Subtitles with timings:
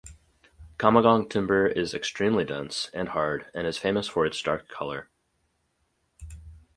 [0.79, 5.09] Kamagong timber is extremely dense and hard and is famous for its dark color.